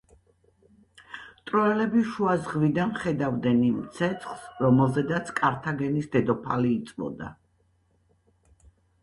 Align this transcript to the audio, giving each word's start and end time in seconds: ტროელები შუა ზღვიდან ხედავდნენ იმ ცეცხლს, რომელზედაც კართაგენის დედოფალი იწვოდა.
ტროელები 1.49 2.01
შუა 2.13 2.33
ზღვიდან 2.45 2.93
ხედავდნენ 3.03 3.61
იმ 3.67 3.77
ცეცხლს, 3.99 4.49
რომელზედაც 4.65 5.31
კართაგენის 5.43 6.11
დედოფალი 6.17 6.75
იწვოდა. 6.81 7.31